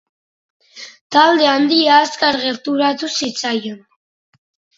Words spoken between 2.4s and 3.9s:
gerturatu zitzaion.